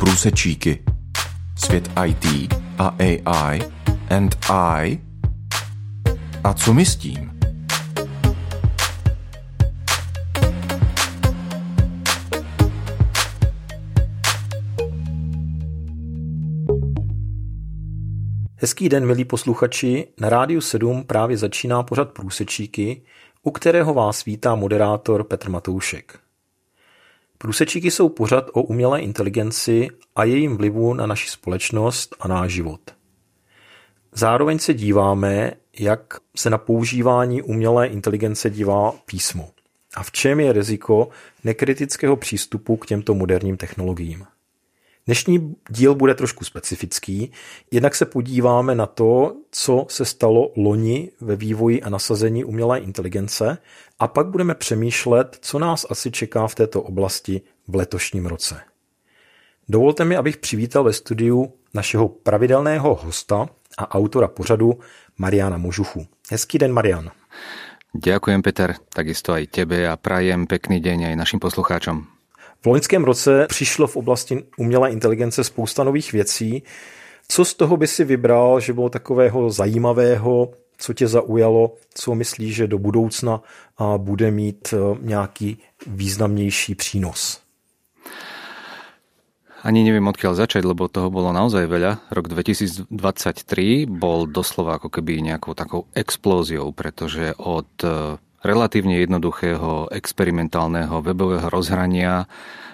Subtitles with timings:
[0.00, 0.84] Průsečíky.
[1.56, 3.60] Svět IT a AI
[4.10, 4.98] and I.
[6.44, 7.30] A co my s tím?
[18.56, 20.06] Hezký den, milí posluchači.
[20.20, 23.02] Na Rádiu 7 právě začíná pořad Průsečíky,
[23.42, 26.29] u kterého vás vítá moderátor Petr Matoušek.
[27.42, 32.80] Průsečíky jsou pořad o umělé inteligenci a jejím vlivu na naši společnost a náš život.
[34.12, 39.50] Zároveň se díváme, jak se na používání umělé inteligence dívá písmo
[39.96, 41.08] a v čem je riziko
[41.44, 44.26] nekritického přístupu k těmto moderním technologiím.
[45.06, 47.32] Dnešní díl bude trošku specifický,
[47.70, 53.58] jednak se podíváme na to, co se stalo loni ve vývoji a nasazení umělé inteligence
[53.98, 58.60] a pak budeme přemýšlet, co nás asi čeká v této oblasti v letošním roce.
[59.68, 63.48] Dovolte mi, abych přivítal ve studiu našeho pravidelného hosta
[63.78, 64.78] a autora pořadu
[65.18, 66.06] Mariana Možuchu.
[66.30, 67.10] Hezký den, Marian.
[67.90, 72.19] Ďakujem, Peter, takisto aj tebe a prajem pekný deň aj našim poslucháčom.
[72.62, 76.62] V loňském roce přišlo v oblasti umělé inteligence spousta nových věcí.
[77.28, 82.54] Co z toho by si vybral, že bylo takového zajímavého, co tě zaujalo, co myslíš,
[82.54, 83.42] že do budoucna
[83.96, 87.40] bude mít e, nějaký významnější přínos?
[89.60, 92.08] Ani neviem, odkiaľ začať, lebo toho bolo naozaj veľa.
[92.08, 92.88] Rok 2023
[93.84, 102.24] bol doslova ako keby nejakou takou explóziou, pretože od e, relatívne jednoduchého experimentálneho webového rozhrania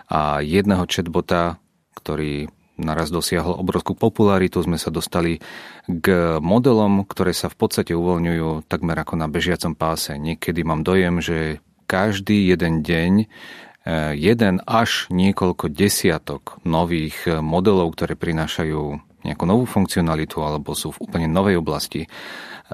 [0.07, 1.59] a jedného chatbota,
[1.99, 5.41] ktorý naraz dosiahol obrovskú popularitu, sme sa dostali
[5.89, 10.15] k modelom, ktoré sa v podstate uvoľňujú takmer ako na bežiacom páse.
[10.15, 18.15] Niekedy mám dojem, že každý jeden deň eh, jeden až niekoľko desiatok nových modelov, ktoré
[18.15, 22.07] prinášajú nejakú novú funkcionalitu alebo sú v úplne novej oblasti,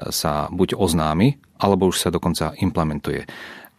[0.09, 3.29] sa buď oznámi, alebo už sa dokonca implementuje.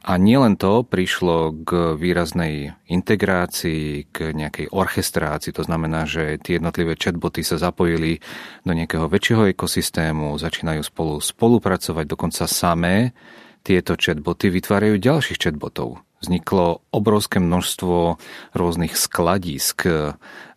[0.04, 6.92] A nielen to, prišlo k výraznej integrácii, k nejakej orchestrácii, to znamená, že tie jednotlivé
[6.92, 8.20] chatboty sa zapojili
[8.68, 13.16] do nejakého väčšieho ekosystému, začínajú spolu spolupracovať, dokonca samé
[13.64, 16.04] tieto chatboty vytvárajú ďalších chatbotov.
[16.20, 18.20] Vzniklo obrovské množstvo
[18.52, 19.88] rôznych skladísk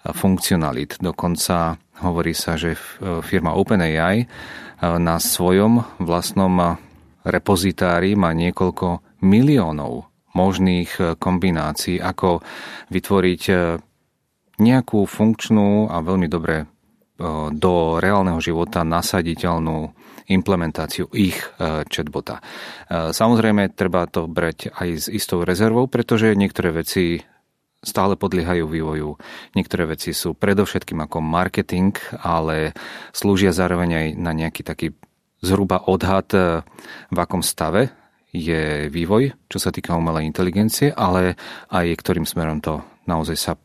[0.03, 0.99] funkcionalit.
[0.99, 2.77] Dokonca hovorí sa, že
[3.25, 4.27] firma OpenAI
[4.81, 6.77] na svojom vlastnom
[7.25, 10.07] repozitári má niekoľko miliónov
[10.37, 12.45] možných e, kombinácií, ako
[12.93, 13.41] vytvoriť
[14.57, 16.65] nejakú funkčnú a veľmi dobre
[17.57, 19.89] do reálneho života nasaditeľnú
[20.29, 21.37] implementáciu ich
[21.89, 22.41] chatbota.
[22.89, 27.17] Samozrejme, treba to brať aj s istou rezervou, pretože niektoré veci
[27.81, 29.09] stále podliehajú vývoju.
[29.53, 32.73] Niektoré veci sú predovšetkým ako marketing, ale
[33.13, 34.87] slúžia zároveň aj na nejaký taký
[35.45, 36.65] zhruba odhad, e,
[37.13, 37.93] v akom stave
[38.33, 41.37] je vývoj, čo sa týka umelej inteligencie, ale
[41.69, 43.59] aj ktorým smerom to naozaj sa e,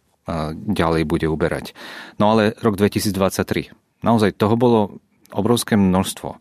[0.55, 1.73] ďalej bude uberať.
[2.21, 3.73] No ale rok 2023.
[4.05, 5.01] Naozaj toho bolo
[5.33, 6.37] obrovské množstvo.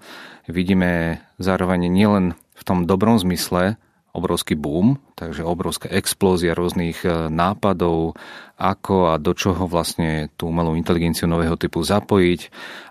[0.52, 3.80] Vidíme zároveň nielen v tom dobrom zmysle,
[4.12, 8.20] obrovský boom, takže obrovská explózia rôznych e, nápadov,
[8.60, 12.42] ako a do čoho vlastne tú umelú inteligenciu nového typu zapojiť,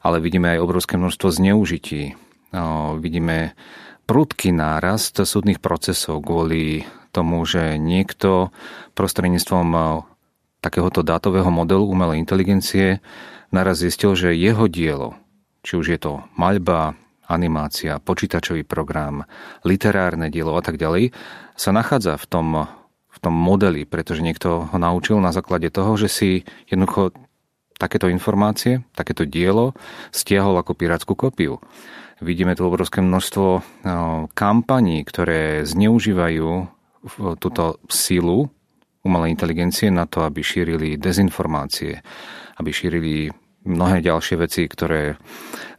[0.03, 2.17] ale vidíme aj obrovské množstvo zneužití.
[2.57, 3.55] No, vidíme
[4.09, 6.83] prudký nárast súdnych procesov kvôli
[7.15, 8.51] tomu, že niekto
[8.97, 9.81] prostredníctvom e,
[10.65, 13.05] takéhoto dátového modelu umelej inteligencie
[13.53, 15.21] naraz zistil, že jeho dielo,
[15.61, 16.97] či už je to maľba,
[17.31, 19.23] animácia, počítačový program,
[19.63, 21.15] literárne dielo a tak ďalej,
[21.55, 22.49] sa nachádza v tom,
[23.07, 26.31] v tom modeli, pretože niekto ho naučil na základe toho, že si
[26.67, 27.15] jednoducho
[27.81, 29.73] takéto informácie, takéto dielo
[30.13, 31.63] stiahol ako pirátsku kopiu.
[32.21, 33.49] Vidíme tu obrovské množstvo
[33.89, 36.69] no, kampaní, ktoré zneužívajú
[37.41, 38.53] túto sílu
[39.01, 42.05] umelej inteligencie na to, aby šírili dezinformácie,
[42.61, 43.33] aby šírili
[43.65, 45.21] mnohé ďalšie veci, ktoré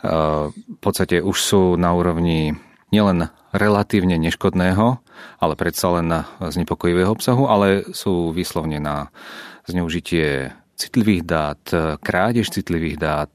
[0.02, 2.58] v podstate už sú na úrovni
[2.92, 5.00] nielen relatívne neškodného,
[5.40, 9.14] ale predsa len na znepokojivého obsahu, ale sú vyslovne na
[9.70, 11.62] zneužitie citlivých dát,
[12.02, 13.34] krádež citlivých dát,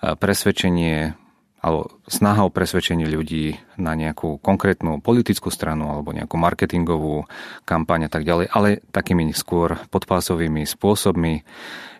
[0.00, 1.14] presvedčenie
[1.60, 7.28] alebo snaha o presvedčenie ľudí na nejakú konkrétnu politickú stranu alebo nejakú marketingovú
[7.68, 11.44] kampaň a tak ďalej, ale takými skôr podpásovými spôsobmi.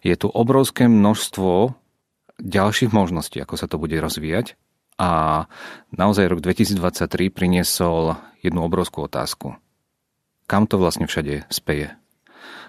[0.01, 1.77] Je tu obrovské množstvo
[2.41, 4.57] ďalších možností, ako sa to bude rozvíjať
[4.97, 5.45] a
[5.93, 9.61] naozaj rok 2023 priniesol jednu obrovskú otázku.
[10.49, 12.00] Kam to vlastne všade speje?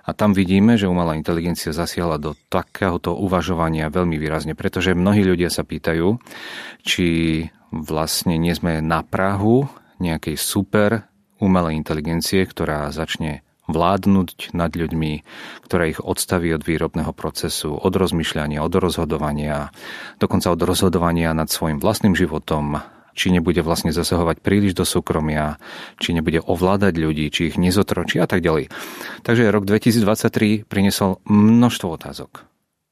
[0.02, 5.54] A tam vidíme, že umelá inteligencia zasiahla do takéhoto uvažovania veľmi výrazne, pretože mnohí ľudia
[5.54, 6.18] sa pýtajú,
[6.82, 7.08] či
[7.70, 9.70] vlastne nie sme na Prahu
[10.02, 11.06] nejakej super
[11.38, 15.12] umelej inteligencie, ktorá začne vládnuť nad ľuďmi,
[15.64, 19.72] ktorá ich odstaví od výrobného procesu, od rozmýšľania, od rozhodovania,
[20.20, 22.84] dokonca od rozhodovania nad svojim vlastným životom,
[23.14, 25.60] či nebude vlastne zasahovať príliš do súkromia,
[25.98, 28.72] či nebude ovládať ľudí, či ich nezotročí a tak ďalej.
[29.24, 32.48] Takže rok 2023 priniesol množstvo otázok.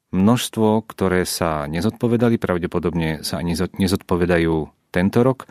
[0.09, 4.55] Množstvo, ktoré sa nezodpovedali, pravdepodobne sa ani nezodpovedajú
[4.89, 5.45] tento rok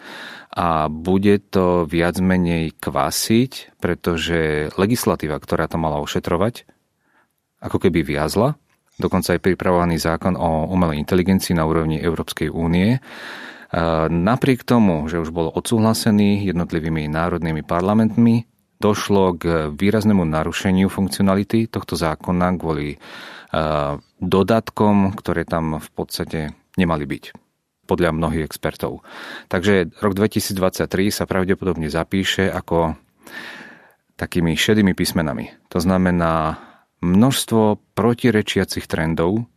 [0.50, 6.66] a bude to viac menej kvasiť, pretože legislatíva, ktorá to mala ošetrovať,
[7.62, 8.58] ako keby viazla,
[8.98, 12.98] dokonca aj pripravovaný zákon o umelej inteligencii na úrovni Európskej únie,
[14.08, 18.48] Napriek tomu, že už bol odsúhlasený jednotlivými národnými parlamentmi,
[18.80, 22.96] došlo k výraznému narušeniu funkcionality tohto zákona kvôli
[24.22, 27.24] dodatkom, ktoré tam v podstate nemali byť
[27.88, 29.00] podľa mnohých expertov.
[29.48, 32.96] Takže rok 2023 sa pravdepodobne zapíše ako
[34.20, 35.48] takými šedými písmenami.
[35.72, 36.60] To znamená
[37.00, 39.48] množstvo protirečiacich trendov,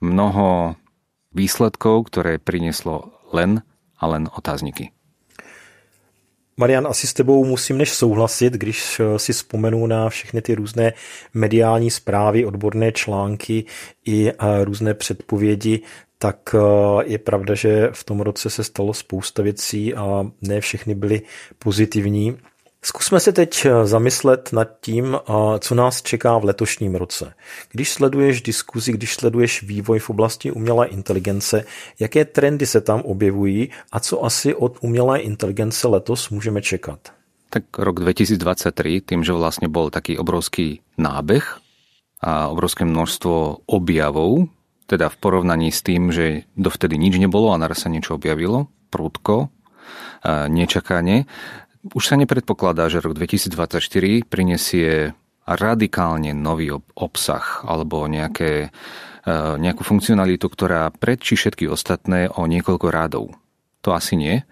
[0.00, 0.78] mnoho
[1.34, 3.62] výsledkov, ktoré prinieslo len
[3.98, 4.90] a len otázniky.
[6.60, 10.92] Marian, asi s tebou musím než souhlasit, když eh, si vzpomenu na všechny ty různé
[11.34, 13.64] mediální zprávy, odborné články
[14.06, 15.80] i eh, různé předpovědi,
[16.18, 16.58] tak eh,
[17.04, 21.22] je pravda, že v tom roce se stalo spousta věcí a ne všechny byly
[21.58, 22.36] pozitivní.
[22.82, 27.34] Zkusme se teď eh, zamyslet nad tím, eh, co nás čeká v letošním roce.
[27.72, 31.64] Když sleduješ diskuzi, když sleduješ vývoj v oblasti umělé inteligence,
[32.00, 36.98] jaké trendy se tam objevují a co asi od umělé inteligence letos můžeme čekat?
[37.50, 41.56] Tak rok 2023, tým, že vlastne bol taký obrovský nábeh
[42.20, 44.52] a obrovské množstvo objavov,
[44.84, 49.48] teda v porovnaní s tým, že dovtedy nič nebolo a naraz sa niečo objavilo, prúdko,
[50.48, 51.24] nečakane,
[51.94, 53.80] už sa nepredpokladá, že rok 2024
[54.26, 55.12] prinesie
[55.48, 58.68] radikálne nový obsah alebo nejaké,
[59.24, 63.24] e, nejakú funkcionalitu, ktorá predčí všetky ostatné o niekoľko rádov.
[63.86, 64.44] To asi nie,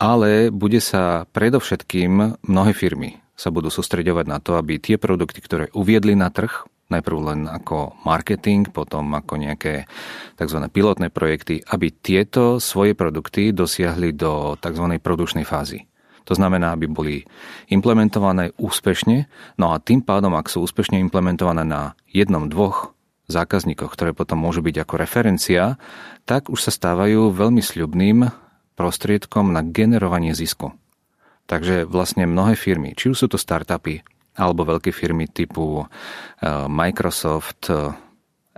[0.00, 5.70] ale bude sa predovšetkým mnohé firmy sa budú sústreďovať na to, aby tie produkty, ktoré
[5.70, 9.86] uviedli na trh, najprv len ako marketing, potom ako nejaké
[10.34, 10.58] tzv.
[10.74, 14.98] pilotné projekty, aby tieto svoje produkty dosiahli do tzv.
[14.98, 15.87] produčnej fázy.
[16.28, 17.24] To znamená, aby boli
[17.72, 19.24] implementované úspešne,
[19.56, 22.92] no a tým pádom, ak sú úspešne implementované na jednom, dvoch
[23.32, 25.80] zákazníkoch, ktoré potom môžu byť ako referencia,
[26.28, 28.28] tak už sa stávajú veľmi sľubným
[28.76, 30.76] prostriedkom na generovanie zisku.
[31.48, 34.04] Takže vlastne mnohé firmy, či už sú to startupy,
[34.36, 35.88] alebo veľké firmy typu eh,
[36.68, 37.88] Microsoft, eh,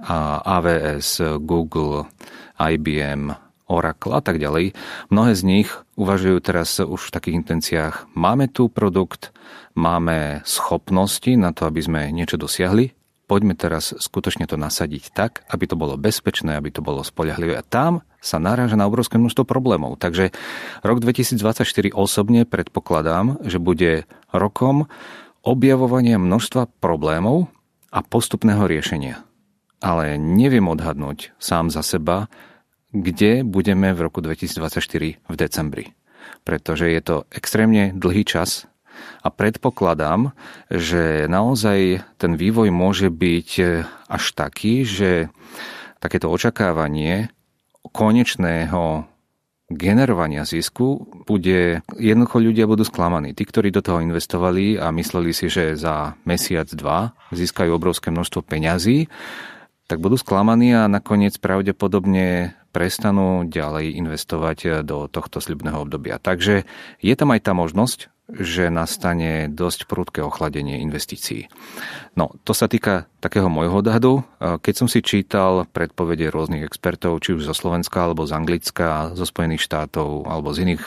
[0.00, 2.08] AWS, Google,
[2.56, 4.74] IBM, Oracle a tak ďalej.
[5.14, 9.30] Mnohé z nich uvažujú teraz už v takých intenciách, máme tu produkt,
[9.78, 12.90] máme schopnosti na to, aby sme niečo dosiahli,
[13.30, 17.54] poďme teraz skutočne to nasadiť tak, aby to bolo bezpečné, aby to bolo spoľahlivé.
[17.54, 20.02] A tam sa naráža na obrovské množstvo problémov.
[20.02, 20.34] Takže
[20.82, 21.62] rok 2024
[21.94, 24.90] osobne predpokladám, že bude rokom
[25.46, 27.46] objavovania množstva problémov
[27.94, 29.22] a postupného riešenia.
[29.80, 32.26] Ale neviem odhadnúť sám za seba,
[32.90, 35.86] kde budeme v roku 2024 v decembri.
[36.42, 38.66] Pretože je to extrémne dlhý čas
[39.24, 40.32] a predpokladám,
[40.68, 43.50] že naozaj ten vývoj môže byť
[44.08, 45.32] až taký, že
[46.00, 47.32] takéto očakávanie
[47.92, 49.08] konečného
[49.70, 53.32] generovania zisku bude, jednoducho ľudia budú sklamaní.
[53.38, 58.42] Tí, ktorí do toho investovali a mysleli si, že za mesiac, dva získajú obrovské množstvo
[58.42, 59.06] peňazí,
[59.86, 66.22] tak budú sklamaní a nakoniec pravdepodobne prestanú ďalej investovať do tohto sľubného obdobia.
[66.22, 66.64] Takže
[67.02, 71.50] je tam aj tá možnosť, že nastane dosť prudké ochladenie investícií.
[72.14, 74.22] No, to sa týka takého môjho odhadu.
[74.38, 79.26] Keď som si čítal predpovede rôznych expertov, či už zo Slovenska, alebo z Anglicka, zo
[79.26, 80.84] Spojených štátov, alebo z iných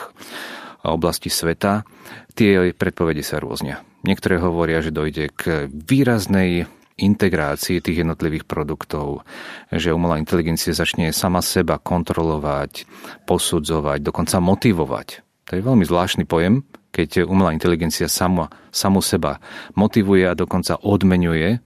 [0.88, 1.84] oblastí sveta,
[2.32, 3.84] tie predpovede sa rôznia.
[4.08, 6.64] Niektoré hovoria, že dojde k výraznej
[6.94, 9.26] integrácii tých jednotlivých produktov,
[9.74, 12.86] že umelá inteligencia začne sama seba kontrolovať,
[13.26, 15.08] posudzovať, dokonca motivovať.
[15.50, 16.62] To je veľmi zvláštny pojem,
[16.94, 19.42] keď umelá inteligencia sama, samu seba
[19.74, 21.58] motivuje a dokonca odmenuje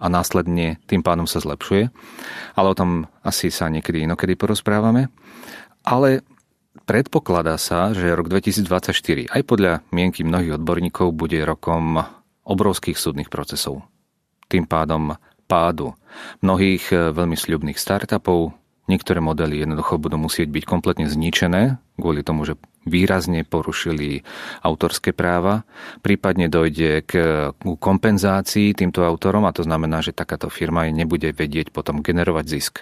[0.00, 1.92] a následne tým pádom sa zlepšuje.
[2.56, 5.12] Ale o tom asi sa niekedy inokedy porozprávame.
[5.84, 6.24] Ale
[6.88, 12.00] predpokladá sa, že rok 2024 aj podľa mienky mnohých odborníkov bude rokom
[12.48, 13.89] obrovských súdnych procesov
[14.50, 15.14] tým pádom
[15.46, 15.94] pádu
[16.42, 18.54] mnohých e, veľmi sľubných startupov.
[18.90, 24.26] Niektoré modely jednoducho budú musieť byť kompletne zničené kvôli tomu, že výrazne porušili
[24.66, 25.62] autorské práva.
[26.02, 27.12] Prípadne dojde k
[27.60, 32.74] kompenzácii týmto autorom a to znamená, že takáto firma nebude vedieť potom generovať zisk.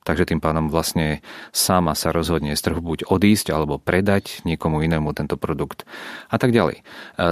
[0.00, 1.20] Takže tým pádom vlastne
[1.52, 5.84] sama sa rozhodne z trhu buď odísť alebo predať niekomu inému tento produkt
[6.32, 6.80] a tak ďalej.
[6.80, 6.82] E,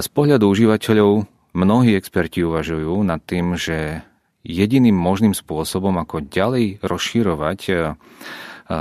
[0.02, 4.06] z pohľadu užívateľov mnohí experti uvažujú nad tým, že
[4.46, 7.72] jediným možným spôsobom, ako ďalej rozširovať e,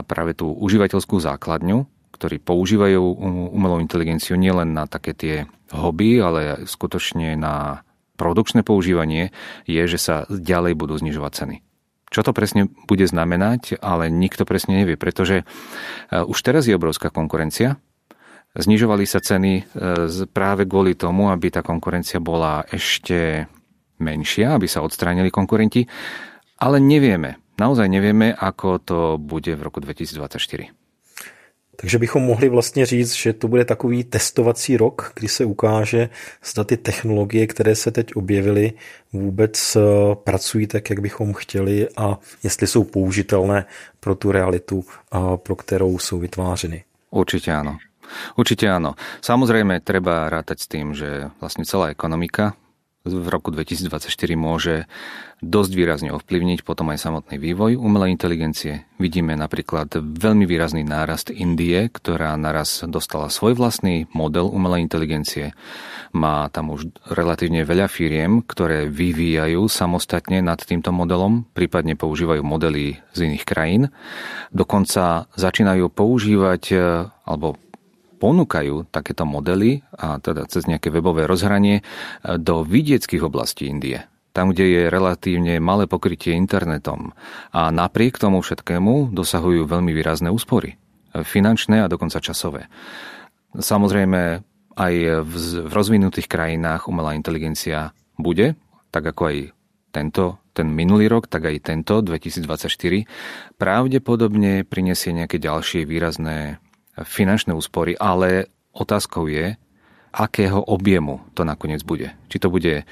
[0.05, 3.01] práve tú užívateľskú základňu, ktorí používajú
[3.53, 5.36] umelú inteligenciu nielen na také tie
[5.74, 7.86] hobby, ale skutočne na
[8.17, 9.29] produkčné používanie,
[9.69, 11.57] je, že sa ďalej budú znižovať ceny.
[12.07, 15.46] Čo to presne bude znamenať, ale nikto presne nevie, pretože e,
[16.24, 17.77] už teraz je obrovská konkurencia.
[18.58, 19.64] Znižovali sa ceny e,
[20.34, 23.46] práve kvôli tomu, aby tá konkurencia bola ešte
[24.02, 25.86] menšia, aby sa odstránili konkurenti,
[26.58, 30.74] ale nevieme, naozaj nevieme, ako to bude v roku 2024.
[31.78, 36.10] Takže bychom mohli vlastně říct, že to bude takový testovací rok, kdy se ukáže,
[36.46, 38.74] zda ty technologie, které se teď objevily,
[39.14, 39.82] vůbec eh,
[40.16, 43.66] pracují tak, jak bychom chtěli a jestli jsou použitelné
[44.00, 44.86] pro tu realitu,
[45.36, 46.84] pro kterou jsou vytvářeny.
[47.12, 47.78] Určite áno.
[48.40, 48.96] Určite áno.
[49.22, 52.58] Samozrejme, treba rátať s tým, že vlastne celá ekonomika
[53.08, 54.86] v roku 2024 môže
[55.38, 58.90] dosť výrazne ovplyvniť potom aj samotný vývoj umelej inteligencie.
[58.98, 65.54] Vidíme napríklad veľmi výrazný nárast Indie, ktorá naraz dostala svoj vlastný model umelej inteligencie.
[66.18, 72.98] Má tam už relatívne veľa firiem, ktoré vyvíjajú samostatne nad týmto modelom, prípadne používajú modely
[73.14, 73.84] z iných krajín.
[74.50, 76.64] Dokonca začínajú používať
[77.30, 77.62] alebo
[78.17, 81.83] ponúkajú takéto modely, a teda cez nejaké webové rozhranie, e,
[82.41, 84.05] do vidieckých oblastí Indie
[84.38, 87.09] tam, kde je relatívne malé pokrytie internetom.
[87.50, 90.77] A napriek tomu všetkému dosahujú veľmi výrazné úspory.
[90.77, 92.69] E, finančné a dokonca časové.
[93.57, 94.45] Samozrejme,
[94.77, 94.93] aj
[95.25, 95.33] v,
[95.65, 98.53] v rozvinutých krajinách umelá inteligencia bude,
[98.93, 99.38] tak ako aj
[99.89, 103.09] tento, ten minulý rok, tak aj tento, 2024,
[103.57, 106.62] pravdepodobne prinesie nejaké ďalšie výrazné
[107.06, 109.58] finančné úspory, ale otázkou je,
[110.13, 112.10] akého objemu to nakoniec bude.
[112.32, 112.88] Či to bude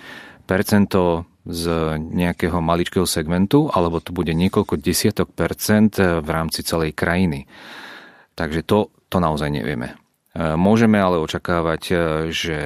[0.46, 1.64] percento z
[1.98, 7.46] nejakého maličkého segmentu, alebo to bude niekoľko desiatok percent v rámci celej krajiny.
[8.34, 9.94] Takže to, to naozaj nevieme.
[10.34, 11.96] E, môžeme ale očakávať, e,
[12.34, 12.60] že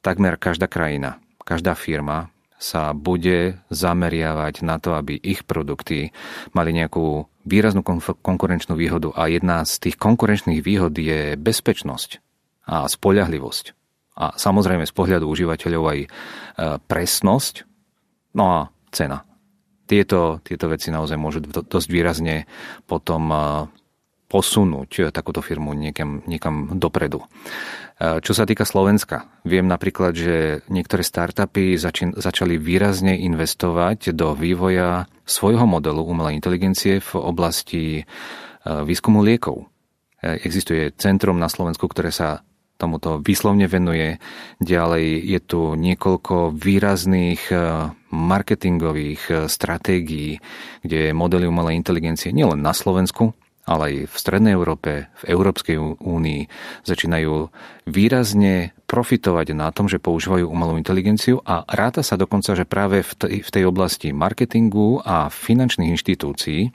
[0.00, 2.31] takmer každá krajina, každá firma
[2.62, 6.14] sa bude zameriavať na to, aby ich produkty
[6.54, 7.82] mali nejakú výraznú
[8.22, 12.22] konkurenčnú výhodu a jedna z tých konkurenčných výhod je bezpečnosť
[12.70, 13.64] a spoľahlivosť.
[14.14, 16.08] A samozrejme z pohľadu užívateľov aj e,
[16.86, 17.66] presnosť,
[18.38, 18.58] no a
[18.94, 19.26] cena.
[19.82, 22.46] Tieto, tieto veci naozaj môžu dosť výrazne
[22.86, 23.36] potom e,
[24.32, 27.20] posunúť takúto firmu niekam, niekam dopredu.
[27.20, 34.32] E, čo sa týka Slovenska, viem napríklad, že niektoré startupy začin, začali výrazne investovať do
[34.32, 38.02] vývoja svojho modelu umelej inteligencie v oblasti e,
[38.64, 39.68] výskumu liekov.
[40.22, 42.46] Existuje centrum na Slovensku, ktoré sa
[42.78, 44.22] tomuto výslovne venuje.
[44.62, 47.50] Ďalej je tu niekoľko výrazných
[48.14, 50.38] marketingových stratégií,
[50.86, 56.42] kde modely umelej inteligencie nielen na Slovensku, ale aj v Strednej Európe, v Európskej únii
[56.82, 57.48] začínajú
[57.86, 63.48] výrazne profitovať na tom, že používajú umelú inteligenciu a ráta sa dokonca, že práve v
[63.48, 66.74] tej, oblasti marketingu a finančných inštitúcií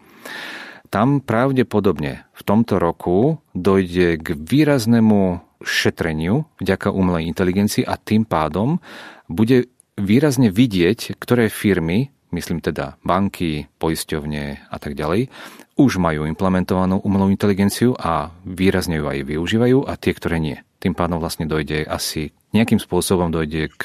[0.87, 8.79] tam pravdepodobne v tomto roku dojde k výraznému šetreniu vďaka umelej inteligencii a tým pádom
[9.27, 9.67] bude
[9.99, 15.33] výrazne vidieť, ktoré firmy myslím teda banky, poisťovne a tak ďalej,
[15.77, 20.57] už majú implementovanú umelú inteligenciu a výrazne ju aj využívajú a tie, ktoré nie.
[20.77, 23.83] Tým pádom vlastne dojde asi nejakým spôsobom dojde k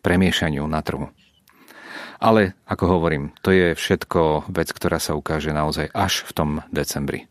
[0.00, 1.12] premiešaniu na trhu.
[2.18, 7.30] Ale, ako hovorím, to je všetko vec, ktorá sa ukáže naozaj až v tom decembri.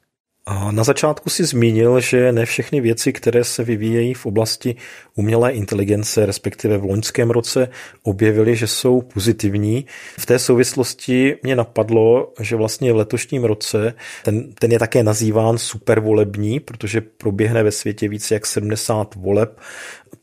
[0.72, 4.76] Na začátku si zmínil, že ne všechny věci, které se vyvíjejí v oblasti
[5.16, 7.70] umělé inteligence, respektive v loňském roce,
[8.04, 9.86] objevily, že jsou pozitivní.
[10.20, 15.58] V té souvislosti mě napadlo, že vlastně v letošním roce ten, ten je také nazýván
[15.58, 19.60] supervolební, protože proběhne ve světě více jak 70 voleb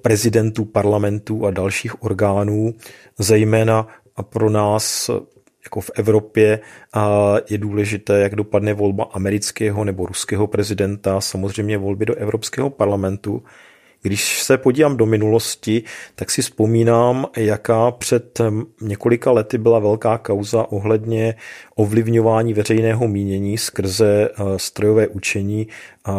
[0.03, 2.75] prezidentů, parlamentů a dalších orgánů,
[3.19, 5.11] zejména a pro nás
[5.65, 6.61] jako v Evropě
[7.51, 13.43] je důležité, jak dopadne volba amerického nebo ruského prezidenta, samozřejmě volby do Evropského parlamentu.
[14.07, 15.83] Když se podívám do minulosti,
[16.15, 18.41] tak si vzpomínám, jaká před
[18.81, 21.35] několika lety byla velká kauza ohledně
[21.75, 25.67] ovlivňování veřejného mínění skrze eh, strojové učení,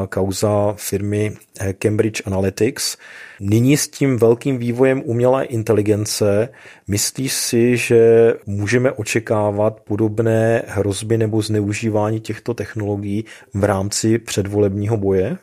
[0.09, 2.97] kauza firmy eh, Cambridge Analytics.
[3.39, 6.49] Nyní s tím velkým vývojem umělé inteligence
[6.87, 15.37] myslíš si, že můžeme očekávat podobné hrozby nebo zneužívání těchto technologií v rámci předvolebního boje?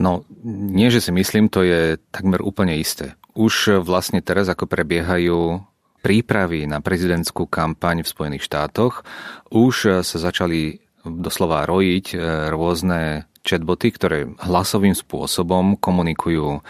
[0.00, 3.12] No, nie, že si myslím, to je takmer úplne isté.
[3.36, 5.60] Už vlastne teraz, ako prebiehajú
[6.00, 9.04] prípravy na prezidentskú kampaň v Spojených štátoch,
[9.52, 12.16] už sa začali doslova rojiť e,
[12.50, 16.62] rôzne chatboty, ktoré hlasovým spôsobom komunikujú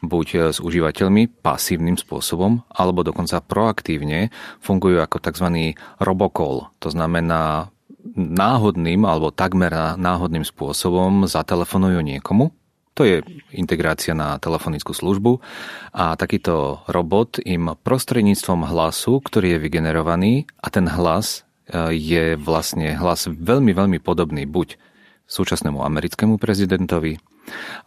[0.00, 4.30] buď s užívateľmi pasívnym spôsobom, alebo dokonca proaktívne
[4.62, 5.74] fungujú ako tzv.
[5.98, 6.70] robocall.
[6.78, 7.74] To znamená
[8.14, 12.54] náhodným alebo takmer náhodným spôsobom zatelefonujú niekomu
[13.00, 13.24] to je
[13.56, 15.40] integrácia na telefonickú službu.
[15.96, 22.92] A takýto robot im prostredníctvom hlasu, ktorý je vygenerovaný a ten hlas e, je vlastne
[22.92, 24.76] hlas veľmi, veľmi podobný buď
[25.24, 27.16] súčasnému americkému prezidentovi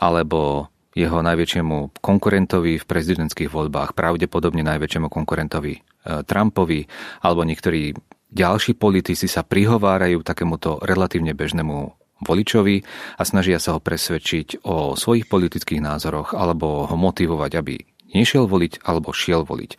[0.02, 5.82] alebo jeho najväčšiemu konkurentovi v prezidentských voľbách, pravdepodobne najväčšiemu konkurentovi e,
[6.26, 6.90] Trumpovi,
[7.22, 7.94] alebo niektorí
[8.34, 12.84] ďalší politici sa prihovárajú takémuto relatívne bežnému voličovi
[13.20, 17.76] a snažia sa ho presvedčiť o svojich politických názoroch alebo ho motivovať, aby
[18.16, 19.72] nešiel voliť alebo šiel voliť.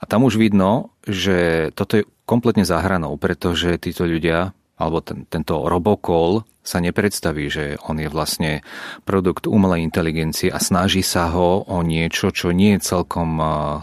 [0.00, 5.68] A tam už vidno, že toto je kompletne zahranou, pretože títo ľudia alebo ten, tento
[5.68, 8.64] robokol sa nepredstaví, že on je vlastne
[9.04, 13.36] produkt umelej inteligencie a snaží sa ho o niečo, čo nie je celkom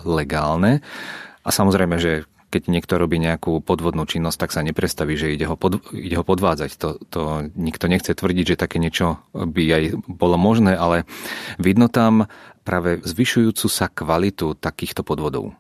[0.06, 0.82] legálne.
[1.46, 5.60] A samozrejme, že keď niekto robí nejakú podvodnú činnosť, tak sa neprestaví, že ide ho,
[5.60, 6.72] pod, ide ho podvádzať.
[6.80, 7.22] To, to
[7.60, 11.04] nikto nechce tvrdiť, že také niečo by aj bolo možné, ale
[11.60, 12.32] vidno tam
[12.64, 15.56] práve zvyšujúcu sa kvalitu takýchto podvodov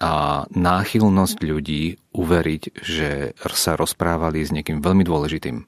[0.00, 5.60] a náchylnosť ľudí uveriť, že sa rozprávali s niekým veľmi dôležitým.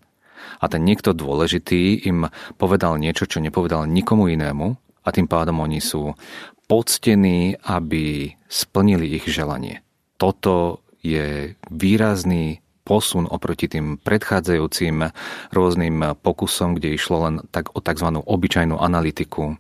[0.62, 4.66] A ten niekto dôležitý im povedal niečo, čo nepovedal nikomu inému
[5.05, 6.16] a tým pádom oni sú
[6.64, 9.85] poctení, aby splnili ich želanie
[10.22, 15.11] toto je výrazný posun oproti tým predchádzajúcim
[15.54, 18.22] rôznym pokusom, kde išlo len tak o tzv.
[18.22, 19.54] obyčajnú analytiku,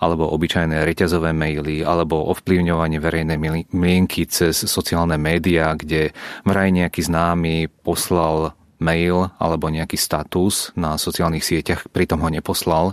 [0.00, 3.38] alebo obyčajné reťazové maily, alebo ovplyvňovanie verejnej
[3.72, 11.44] mienky cez sociálne médiá, kde vraj nejaký známy poslal mail alebo nejaký status na sociálnych
[11.44, 12.92] sieťach, pritom ho neposlal.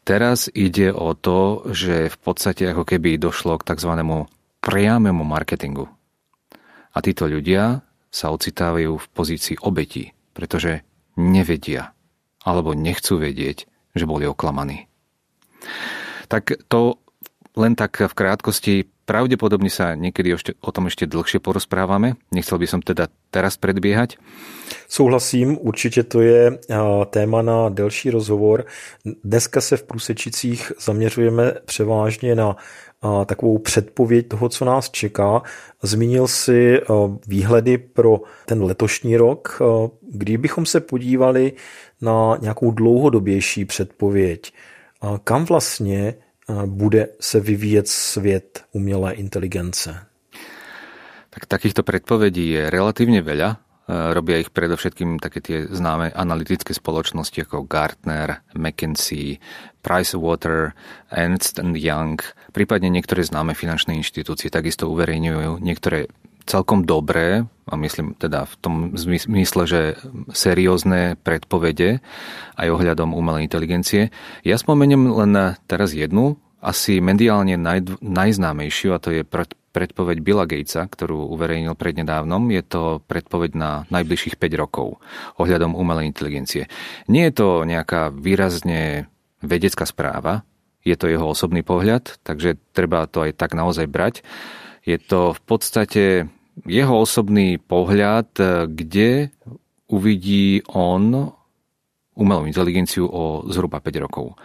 [0.00, 3.92] Teraz ide o to, že v podstate ako keby došlo k tzv.
[4.64, 5.92] priamému marketingu
[7.00, 7.80] a títo ľudia
[8.12, 10.84] sa ocitávajú v pozícii obeti, pretože
[11.16, 11.96] nevedia
[12.44, 13.64] alebo nechcú vedieť,
[13.96, 14.84] že boli oklamaní.
[16.28, 17.00] Tak to
[17.56, 18.74] len tak v krátkosti,
[19.08, 22.20] pravdepodobne sa niekedy o tom ešte dlhšie porozprávame.
[22.36, 24.20] Nechcel by som teda teraz predbiehať.
[24.88, 26.58] Souhlasím, určitě to je
[27.10, 28.64] téma na delší rozhovor.
[29.24, 32.56] Dneska se v Průsečicích zaměřujeme převážně na
[33.26, 35.42] takovou předpověď toho, co nás čeká.
[35.82, 36.80] Zmínil si
[37.26, 39.62] výhledy pro ten letošní rok.
[40.12, 41.52] Kdybychom se podívali
[42.00, 44.52] na nějakou dlouhodobější předpověď,
[45.24, 46.14] kam vlastně
[46.66, 50.06] bude se vyvíjet svět umělé inteligence?
[51.30, 53.69] Tak takýchto predpovedí je relatívne veľa.
[53.90, 59.42] Robia ich predovšetkým také tie známe analytické spoločnosti ako Gartner, McKinsey,
[59.82, 60.78] Pricewater,
[61.10, 62.22] Ernst Young,
[62.54, 66.06] prípadne niektoré známe finančné inštitúcie takisto uverejňujú niektoré
[66.46, 69.80] celkom dobré, a myslím teda v tom zmysle, že
[70.34, 72.02] seriózne predpovede
[72.58, 74.10] aj ohľadom umelej inteligencie.
[74.42, 79.24] Ja spomeniem len teraz jednu, asi mediálne naj, najznámejšiu, a to je
[79.70, 82.52] predpoveď Billa Gatesa, ktorú uverejnil prednedávnom.
[82.52, 85.00] Je to predpoveď na najbližších 5 rokov
[85.40, 86.68] ohľadom umelej inteligencie.
[87.08, 89.08] Nie je to nejaká výrazne
[89.40, 90.44] vedecká správa,
[90.80, 94.24] je to jeho osobný pohľad, takže treba to aj tak naozaj brať.
[94.84, 96.04] Je to v podstate
[96.64, 98.32] jeho osobný pohľad,
[98.68, 99.32] kde
[99.88, 101.32] uvidí on
[102.16, 104.36] umelú inteligenciu o zhruba 5 rokov.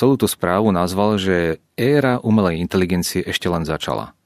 [0.00, 4.16] Celú tú správu nazval, že éra umelej inteligencie ešte len začala.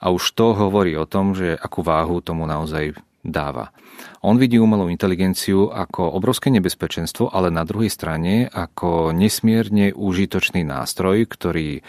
[0.00, 3.76] A už to hovorí o tom, že akú váhu tomu naozaj dáva.
[4.24, 11.28] On vidí umelú inteligenciu ako obrovské nebezpečenstvo, ale na druhej strane ako nesmierne užitočný nástroj,
[11.28, 11.80] ktorý e,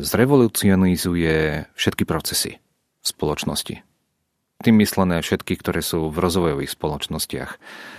[0.00, 3.84] zrevolucionizuje všetky procesy v spoločnosti.
[4.64, 7.50] Tým myslené všetky, ktoré sú v rozvojových spoločnostiach.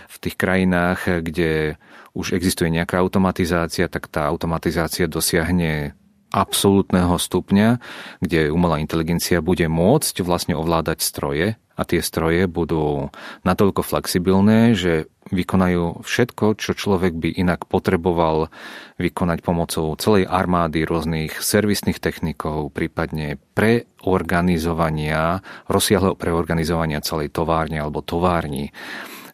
[0.09, 1.77] V tých krajinách, kde
[2.17, 5.93] už existuje nejaká automatizácia, tak tá automatizácia dosiahne
[6.33, 7.79] absolútneho stupňa,
[8.19, 13.13] kde umelá inteligencia bude môcť vlastne ovládať stroje a tie stroje budú
[13.45, 18.49] natoľko flexibilné, že vykonajú všetko, čo človek by inak potreboval
[18.97, 28.73] vykonať pomocou celej armády rôznych servisných technikov, prípadne preorganizovania, rozsiahleho preorganizovania celej továrne alebo továrni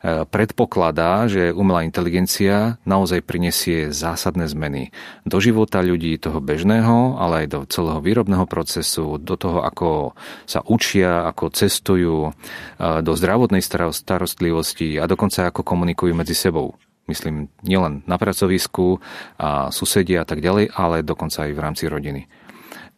[0.04, 4.92] predpokladá, že umelá inteligencia naozaj prinesie zásadné zmeny
[5.24, 10.12] do života ľudí, toho bežného, ale aj do celého výrobného procesu, do toho, ako
[10.44, 12.36] sa učia, ako cestujú,
[12.80, 13.64] do zdravotnej
[13.96, 16.76] starostlivosti a dokonca ako komunikujú medzi sebou.
[17.08, 19.00] Myslím, nielen na pracovisku
[19.40, 22.28] a susedia a tak ďalej, ale dokonca aj v rámci rodiny.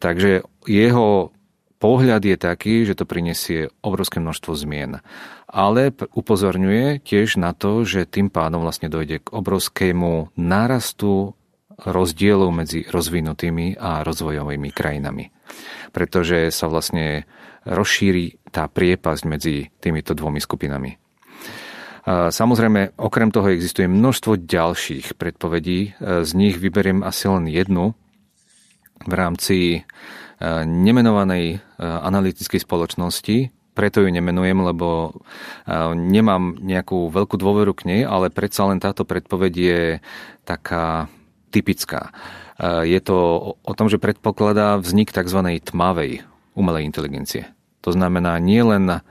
[0.02, 1.34] Takže jeho
[1.78, 5.02] pohľad je taký, že to prinesie obrovské množstvo zmien.
[5.56, 11.32] Ale upozorňuje tiež na to, že tým pádom vlastne dojde k obrovskému nárastu
[11.80, 15.32] rozdielov medzi rozvinutými a rozvojovými krajinami.
[15.96, 17.24] Pretože sa vlastne
[17.64, 21.00] rozšíri tá priepasť medzi týmito dvomi skupinami.
[22.06, 25.98] Samozrejme, okrem toho existuje množstvo ďalších predpovedí.
[25.98, 27.98] Z nich vyberiem asi len jednu
[29.02, 29.56] v rámci
[30.68, 33.36] nemenovanej e, analytickej spoločnosti,
[33.76, 35.12] preto ju nemenujem, lebo
[35.68, 39.80] e, nemám nejakú veľkú dôveru k nej, ale predsa len táto predpoveď je
[40.48, 41.12] taká
[41.52, 42.08] typická.
[42.56, 43.16] E, je to
[43.60, 45.60] o tom, že predpokladá vznik tzv.
[45.60, 46.24] tmavej
[46.56, 47.52] umelej inteligencie.
[47.84, 49.04] To znamená nie len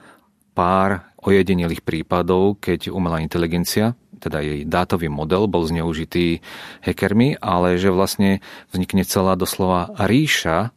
[0.58, 6.42] pár ojedinelých prípadov, keď umelá inteligencia, teda jej dátový model, bol zneužitý
[6.82, 8.42] hackermi, ale že vlastne
[8.74, 10.74] vznikne celá doslova ríša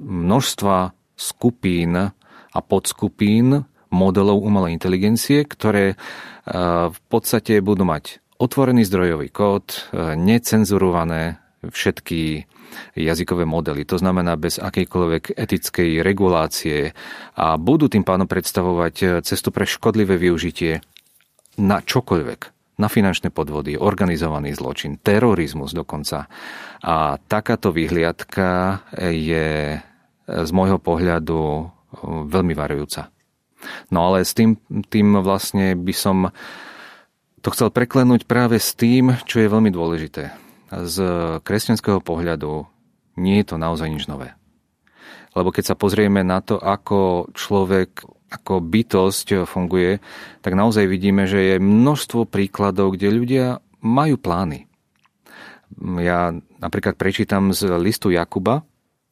[0.00, 2.12] množstva skupín
[2.50, 5.96] a podskupín modelov umelej inteligencie, ktoré e,
[6.90, 12.46] v podstate budú mať otvorený zdrojový kód, e, necenzurované všetky
[12.94, 16.94] jazykové modely, to znamená bez akejkoľvek etickej regulácie
[17.34, 20.78] a budú tým pádom predstavovať e, cestu pre škodlivé využitie
[21.58, 22.40] na čokoľvek,
[22.78, 26.30] na finančné podvody, organizovaný zločin, terorizmus dokonca.
[26.80, 29.76] A takáto vyhliadka je
[30.30, 31.68] z môjho pohľadu
[32.04, 33.10] veľmi varujúca.
[33.92, 34.56] No ale s tým,
[34.88, 36.16] tým vlastne by som
[37.40, 40.32] to chcel preklenúť práve s tým, čo je veľmi dôležité.
[40.70, 40.96] Z
[41.44, 42.68] kresťanského pohľadu
[43.16, 44.36] nie je to naozaj nič nové.
[45.32, 50.02] Lebo keď sa pozrieme na to, ako človek, ako bytosť funguje,
[50.42, 53.46] tak naozaj vidíme, že je množstvo príkladov, kde ľudia
[53.80, 54.66] majú plány.
[56.02, 58.66] Ja napríklad prečítam z listu Jakuba,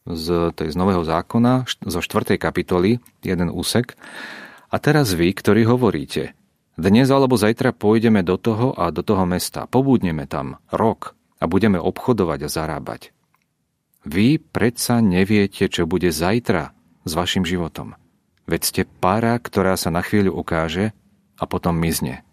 [0.09, 2.41] z, tej, z Nového zákona, zo 4.
[2.41, 3.95] kapitoly, jeden úsek.
[4.69, 6.37] A teraz vy, ktorí hovoríte,
[6.79, 11.77] dnes alebo zajtra pôjdeme do toho a do toho mesta, pobudneme tam rok a budeme
[11.77, 13.11] obchodovať a zarábať.
[14.07, 16.71] Vy predsa neviete, čo bude zajtra
[17.03, 17.99] s vašim životom.
[18.49, 20.97] Veď ste para, ktorá sa na chvíľu ukáže
[21.37, 22.25] a potom mizne.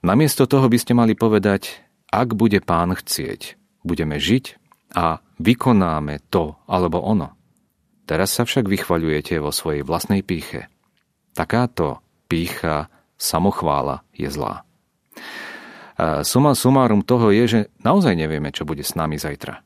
[0.00, 4.63] Namiesto toho by ste mali povedať, ak bude pán chcieť, budeme žiť
[4.94, 7.34] a vykonáme to alebo ono.
[8.04, 10.68] Teraz sa však vychvaľujete vo svojej vlastnej píche.
[11.34, 14.62] Takáto pícha, samochvála je zlá.
[16.26, 19.62] Suma sumárum toho je, že naozaj nevieme, čo bude s nami zajtra.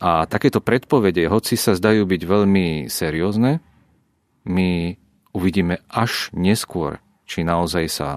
[0.00, 3.60] A takéto predpovede, hoci sa zdajú byť veľmi seriózne,
[4.48, 4.70] my
[5.36, 8.08] uvidíme až neskôr, či naozaj sa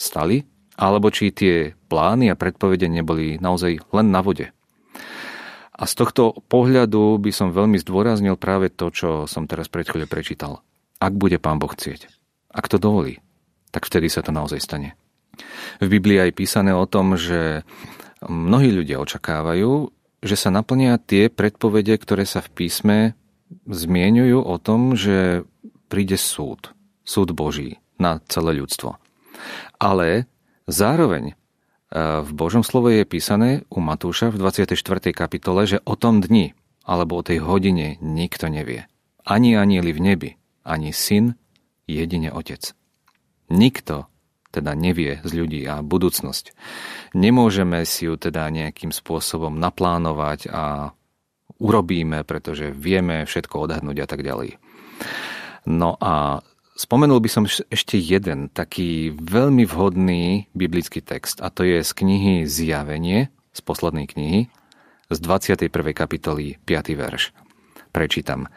[0.00, 0.48] stali
[0.80, 4.48] alebo či tie plány a predpovede neboli naozaj len na vode.
[5.80, 10.12] A z tohto pohľadu by som veľmi zdôraznil práve to, čo som teraz pred chvíľou
[10.12, 10.52] prečítal.
[11.00, 12.12] Ak bude Pán Boh chcieť,
[12.52, 13.24] ak to dovolí,
[13.72, 14.92] tak vtedy sa to naozaj stane.
[15.80, 17.64] V Biblii je písané o tom, že
[18.20, 19.88] mnohí ľudia očakávajú,
[20.20, 22.98] že sa naplnia tie predpovede, ktoré sa v písme
[23.64, 25.48] zmienujú o tom, že
[25.88, 26.76] príde súd,
[27.08, 29.00] súd Boží na celé ľudstvo.
[29.80, 30.28] Ale
[30.70, 31.34] Zároveň
[31.90, 34.78] v Božom slove je písané u Matúša v 24.
[35.10, 36.54] kapitole, že o tom dni
[36.86, 38.86] alebo o tej hodine nikto nevie.
[39.26, 40.30] Ani anieli v nebi,
[40.62, 41.34] ani syn,
[41.90, 42.72] jedine otec.
[43.50, 44.06] Nikto
[44.50, 46.54] teda nevie z ľudí a budúcnosť.
[47.14, 50.90] Nemôžeme si ju teda nejakým spôsobom naplánovať a
[51.62, 54.58] urobíme, pretože vieme všetko odhadnúť a tak ďalej.
[55.70, 56.42] No a
[56.80, 62.48] Spomenul by som ešte jeden taký veľmi vhodný biblický text a to je z knihy
[62.48, 64.48] Zjavenie, z poslednej knihy,
[65.12, 65.68] z 21.
[65.92, 66.96] kapitoly 5.
[66.96, 67.36] verš.
[67.92, 68.48] Prečítam.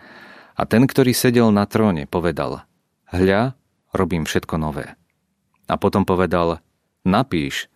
[0.55, 2.63] A ten, ktorý sedel na tróne, povedal
[3.11, 3.59] Hľa,
[3.91, 4.95] robím všetko nové.
[5.67, 6.63] A potom povedal
[7.03, 7.67] Napíš,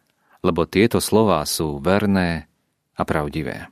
[0.48, 2.48] lebo tieto slová sú verné
[2.96, 3.68] a pravdivé.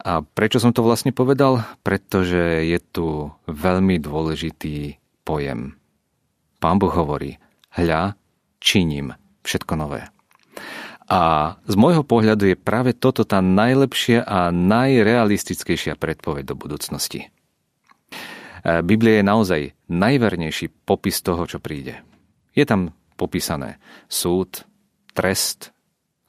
[0.00, 1.60] A prečo som to vlastne povedal?
[1.84, 4.99] Pretože je tu veľmi dôležitý
[5.30, 5.78] pojem.
[6.58, 7.38] Pán Boh hovorí,
[7.78, 8.18] hľa,
[8.58, 9.14] činím
[9.46, 10.10] všetko nové.
[11.06, 17.26] A z môjho pohľadu je práve toto tá najlepšia a najrealistickejšia predpoveď do budúcnosti.
[17.26, 21.98] E, Biblia je naozaj najvernejší popis toho, čo príde.
[22.54, 24.66] Je tam popísané súd,
[25.14, 25.74] trest,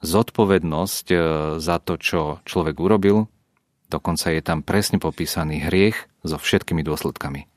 [0.02, 1.16] zodpovednosť e,
[1.62, 3.30] za to, čo človek urobil,
[3.86, 7.51] dokonca je tam presne popísaný hriech so všetkými dôsledkami.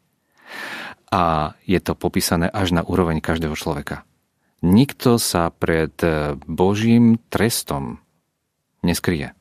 [1.16, 4.04] A je to popísané až na úroveň každého človeka.
[4.60, 8.04] Nikto sa pred e, Božím trestom
[8.84, 9.32] neskrie.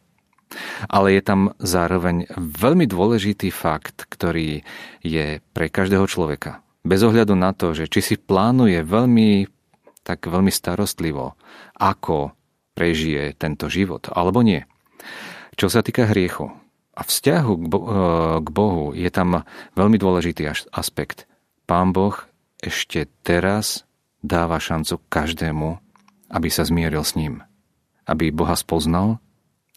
[0.86, 4.62] Ale je tam zároveň veľmi dôležitý fakt, ktorý
[5.02, 6.62] je pre každého človeka.
[6.86, 9.50] Bez ohľadu na to, že či si plánuje veľmi,
[10.06, 11.34] tak veľmi starostlivo,
[11.74, 12.36] ako
[12.78, 14.62] prežije tento život, alebo nie.
[15.58, 16.54] Čo sa týka hriechu
[16.94, 17.78] a vzťahu k, e,
[18.46, 19.42] k Bohu, je tam
[19.74, 21.26] veľmi dôležitý aspekt.
[21.64, 22.12] Pán Boh
[22.60, 23.88] ešte teraz
[24.20, 25.80] dáva šancu každému,
[26.28, 27.40] aby sa zmieril s ním.
[28.04, 29.16] Aby Boha spoznal,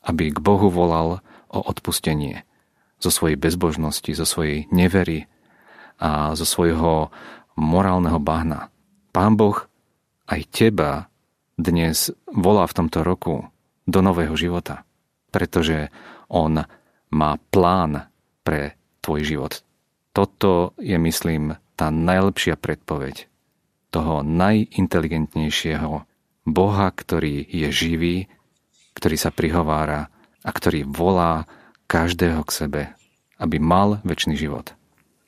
[0.04, 2.44] aby k Bohu volal o odpustenie
[3.00, 5.32] zo svojej bezbožnosti, zo svojej nevery
[6.00, 7.08] a zo svojho
[7.56, 8.68] morálneho bahna.
[9.16, 9.56] Pán Boh
[10.28, 11.08] aj teba
[11.56, 13.48] dnes volá v tomto roku
[13.88, 14.84] do nového života,
[15.32, 15.88] pretože
[16.28, 16.60] On
[17.16, 18.12] má plán
[18.44, 19.54] pre tvoj život.
[20.12, 23.30] Toto je, myslím, tá najlepšia predpoveď
[23.94, 26.04] toho najinteligentnejšieho
[26.50, 28.16] Boha, ktorý je živý,
[28.98, 30.10] ktorý sa prihovára
[30.42, 31.46] a ktorý volá
[31.86, 32.82] každého k sebe,
[33.38, 34.74] aby mal väčší život.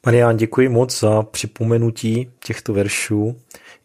[0.05, 3.35] Marián, děkuji moc za připomenutí těchto veršů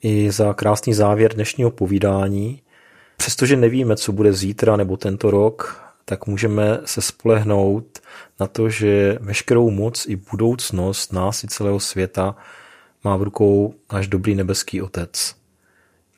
[0.02, 2.62] i za krásný závěr dnešního povídání.
[3.16, 7.98] Přestože nevíme, co bude zítra nebo tento rok, tak můžeme se spolehnout
[8.40, 12.36] na to, že veškerou moc i budoucnost nás i celého světa
[13.04, 15.34] má v rukou náš dobrý nebeský Otec.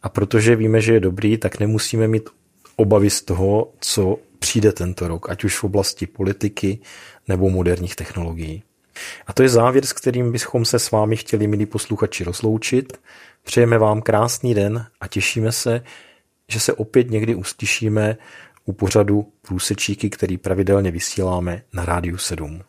[0.02, 2.28] A protože víme, že je dobrý, tak nemusíme mít
[2.76, 6.78] obavy z toho, co přijde tento rok, ať už v oblasti politiky
[7.28, 8.62] nebo moderních technologií.
[9.26, 13.00] A to je závěr, s kterým bychom se s vámi chtěli, milí posluchači, rozloučit.
[13.42, 15.82] Přejeme vám krásný den a těšíme se,
[16.48, 18.16] že se opět někdy uslyšíme
[18.66, 22.60] u pořadu Průsečíky, který pravidelně vysíláme na Rádiu 7.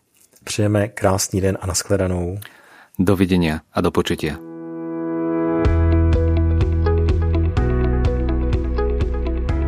[0.43, 2.39] Přejeme krásný den a nashledanou.
[2.99, 4.37] Dovidenia a do počutia.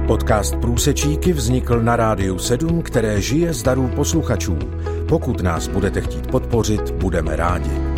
[0.08, 4.60] Podcast Průsečíky vznikl na Rádiu 7, které žije z darů posluchačů.
[5.08, 7.88] Pokud nás budete chtít podpořit, budeme rádi.